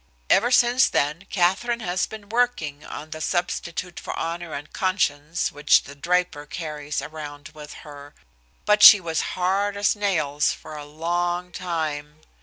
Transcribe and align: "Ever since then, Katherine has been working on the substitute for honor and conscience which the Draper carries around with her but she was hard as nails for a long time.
"Ever 0.31 0.49
since 0.49 0.89
then, 0.89 1.27
Katherine 1.29 1.81
has 1.81 2.07
been 2.07 2.27
working 2.27 2.83
on 2.83 3.11
the 3.11 3.21
substitute 3.21 3.99
for 3.99 4.17
honor 4.17 4.51
and 4.55 4.73
conscience 4.73 5.51
which 5.51 5.83
the 5.83 5.93
Draper 5.93 6.47
carries 6.47 7.03
around 7.03 7.49
with 7.49 7.73
her 7.85 8.15
but 8.65 8.81
she 8.81 8.99
was 8.99 9.21
hard 9.37 9.77
as 9.77 9.95
nails 9.95 10.53
for 10.53 10.75
a 10.75 10.85
long 10.85 11.51
time. 11.51 12.21